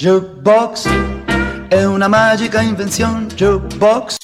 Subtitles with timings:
[0.00, 0.88] Jukebox
[1.68, 3.26] è una magica invenzione.
[3.26, 4.16] Jukebox.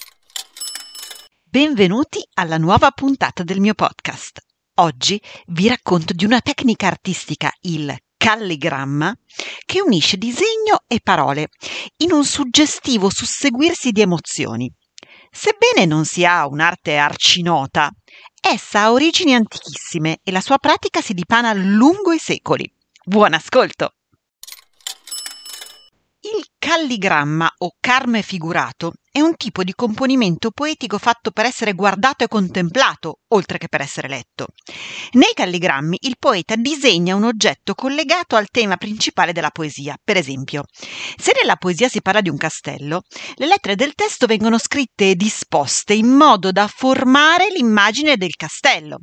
[1.45, 4.41] Benvenuti alla nuova puntata del mio podcast.
[4.77, 9.15] Oggi vi racconto di una tecnica artistica, il calligramma,
[9.67, 11.49] che unisce disegno e parole
[11.99, 14.73] in un suggestivo susseguirsi di emozioni.
[15.31, 17.91] Sebbene non sia un'arte arcinota,
[18.41, 22.67] essa ha origini antichissime e la sua pratica si dipana lungo i secoli.
[23.05, 23.91] Buon ascolto!
[26.67, 32.29] Calligramma o carme figurato è un tipo di componimento poetico fatto per essere guardato e
[32.29, 34.49] contemplato, oltre che per essere letto.
[35.13, 39.97] Nei calligrammi il poeta disegna un oggetto collegato al tema principale della poesia.
[40.03, 40.65] Per esempio,
[41.17, 43.05] se nella poesia si parla di un castello,
[43.37, 48.99] le lettere del testo vengono scritte e disposte in modo da formare l'immagine del castello,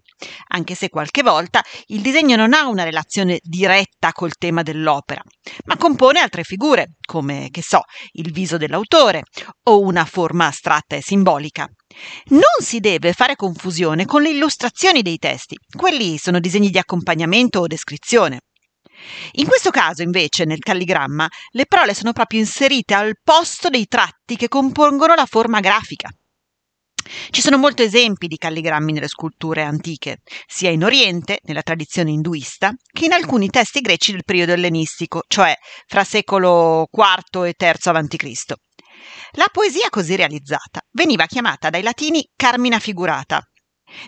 [0.50, 5.23] anche se qualche volta il disegno non ha una relazione diretta col tema dell'opera,
[5.65, 7.81] ma compone altre figure, come, che so,
[8.13, 9.23] il viso dell'autore
[9.63, 11.67] o una forma astratta e simbolica.
[12.27, 17.59] Non si deve fare confusione con le illustrazioni dei testi, quelli sono disegni di accompagnamento
[17.59, 18.39] o descrizione.
[19.33, 24.36] In questo caso, invece, nel calligramma, le parole sono proprio inserite al posto dei tratti
[24.36, 26.09] che compongono la forma grafica.
[27.29, 32.73] Ci sono molti esempi di calligrammi nelle sculture antiche, sia in Oriente, nella tradizione induista,
[32.91, 35.55] che in alcuni testi greci del periodo ellenistico, cioè
[35.87, 38.53] fra secolo IV e III a.C.
[39.31, 43.41] La poesia così realizzata veniva chiamata dai latini carmina figurata.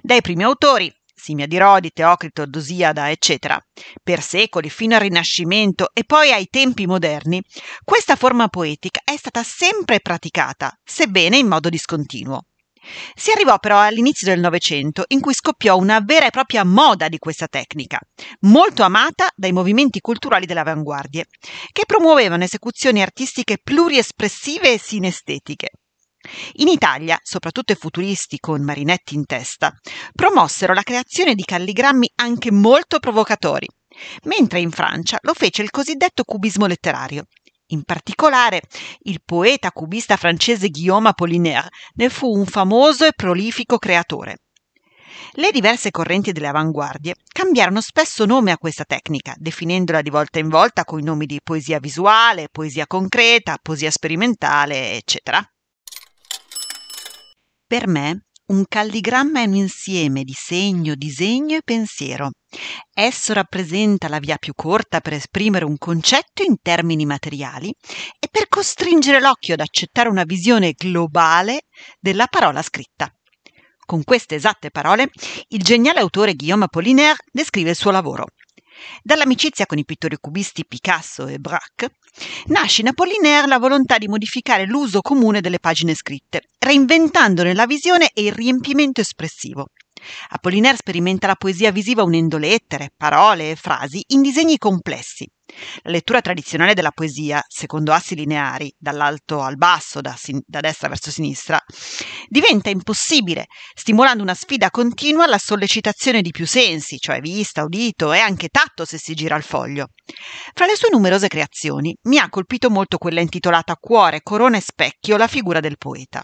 [0.02, 3.60] Dai primi autori, Simia di Rodi, Teocrito, Dosiada, eccetera,
[4.04, 7.42] per secoli fino al Rinascimento e poi ai tempi moderni,
[7.84, 12.48] questa forma poetica è stata sempre praticata, sebbene in modo discontinuo.
[13.16, 17.18] Si arrivò però all'inizio del Novecento in cui scoppiò una vera e propria moda di
[17.18, 18.00] questa tecnica,
[18.42, 21.26] molto amata dai movimenti culturali delle avanguardie,
[21.72, 25.70] che promuovevano esecuzioni artistiche pluriespressive e sinestetiche.
[26.54, 29.72] In Italia, soprattutto i futuristi con Marinetti in testa,
[30.14, 33.68] promossero la creazione di calligrammi anche molto provocatori,
[34.24, 37.26] mentre in Francia lo fece il cosiddetto cubismo letterario,
[37.68, 38.62] in particolare,
[39.04, 44.38] il poeta cubista francese Guillaume Apollinaire ne fu un famoso e prolifico creatore.
[45.38, 50.50] Le diverse correnti delle avanguardie cambiarono spesso nome a questa tecnica, definendola di volta in
[50.50, 55.44] volta con i nomi di poesia visuale, poesia concreta, poesia sperimentale, eccetera.
[57.68, 62.32] Per me, un calligramma è un insieme di segno, disegno e pensiero.
[62.94, 67.74] Esso rappresenta la via più corta per esprimere un concetto in termini materiali
[68.20, 71.64] e per costringere l'occhio ad accettare una visione globale
[72.00, 73.10] della parola scritta.
[73.84, 75.10] Con queste esatte parole,
[75.50, 78.26] il geniale autore Guillaume Apollinaire descrive il suo lavoro.
[79.04, 81.92] Dall'amicizia con i pittori cubisti Picasso e Braque
[82.48, 88.10] nasce in Apollinaire la volontà di modificare l'uso comune delle pagine scritte, reinventandone la visione
[88.14, 89.68] e il riempimento espressivo.
[90.30, 95.28] Apollinaire sperimenta la poesia visiva unendo lettere, parole e frasi in disegni complessi.
[95.84, 100.90] La lettura tradizionale della poesia, secondo assi lineari, dall'alto al basso, da, sin- da destra
[100.90, 101.62] verso sinistra,
[102.28, 103.46] diventa impossibile,
[103.76, 108.86] stimolando una sfida continua alla sollecitazione di più sensi, cioè vista, udito e anche tatto
[108.86, 109.90] se si gira il foglio.
[110.54, 115.18] Fra le sue numerose creazioni mi ha colpito molto quella intitolata Cuore, corona e specchio,
[115.18, 116.24] la figura del poeta.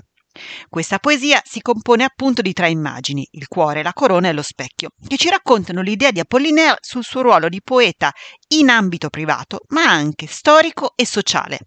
[0.69, 4.91] Questa poesia si compone appunto di tre immagini, il cuore, la corona e lo specchio,
[5.05, 8.11] che ci raccontano l'idea di Apollinaire sul suo ruolo di poeta
[8.55, 11.59] in ambito privato, ma anche storico e sociale.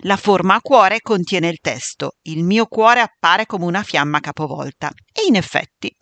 [0.00, 4.90] La forma a cuore contiene il testo Il mio cuore appare come una fiamma capovolta
[5.12, 5.94] e in effetti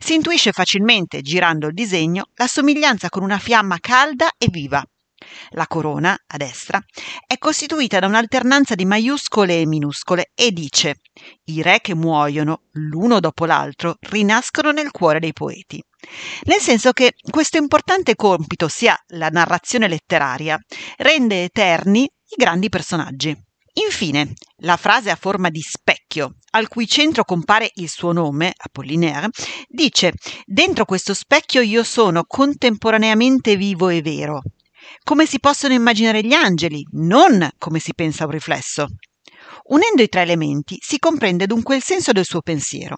[0.00, 4.84] si intuisce facilmente, girando il disegno, la somiglianza con una fiamma calda e viva.
[5.50, 6.80] La corona, a destra,
[7.26, 11.00] è costituita da un'alternanza di maiuscole e minuscole e dice
[11.44, 15.82] i re che muoiono, l'uno dopo l'altro, rinascono nel cuore dei poeti.
[16.44, 20.58] Nel senso che questo importante compito, sia la narrazione letteraria,
[20.98, 23.34] rende eterni i grandi personaggi.
[23.84, 29.28] Infine, la frase a forma di specchio, al cui centro compare il suo nome, Apollinaire,
[29.68, 30.14] dice
[30.46, 34.42] Dentro questo specchio io sono contemporaneamente vivo e vero.
[35.06, 38.88] Come si possono immaginare gli angeli, non come si pensa a un riflesso.
[39.66, 42.96] Unendo i tre elementi si comprende dunque il senso del suo pensiero.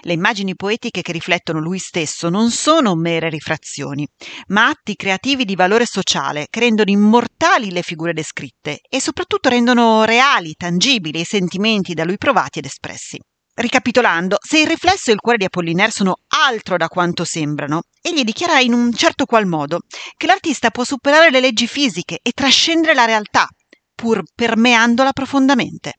[0.00, 4.08] Le immagini poetiche che riflettono lui stesso non sono mere rifrazioni,
[4.46, 10.04] ma atti creativi di valore sociale che rendono immortali le figure descritte e soprattutto rendono
[10.04, 13.18] reali, tangibili i sentimenti da lui provati ed espressi.
[13.54, 18.24] Ricapitolando, se il riflesso e il cuore di Apollinaire sono altro da quanto sembrano, egli
[18.24, 19.80] dichiara in un certo qual modo
[20.16, 23.46] che l'artista può superare le leggi fisiche e trascendere la realtà,
[23.94, 25.98] pur permeandola profondamente.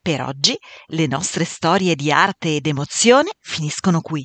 [0.00, 0.56] Per oggi
[0.86, 4.24] le nostre storie di arte ed emozione finiscono qui.